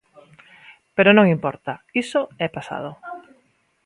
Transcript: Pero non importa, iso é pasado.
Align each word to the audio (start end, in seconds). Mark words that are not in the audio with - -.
Pero 0.95 1.09
non 1.13 1.31
importa, 1.35 1.73
iso 2.03 2.21
é 2.45 2.47
pasado. 2.57 2.91